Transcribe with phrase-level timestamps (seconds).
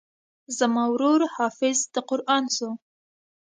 [0.57, 2.69] زما ورور حافظ د قران سو.